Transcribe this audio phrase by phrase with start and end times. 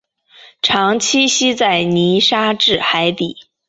[0.63, 3.37] 常栖息在泥沙质海底。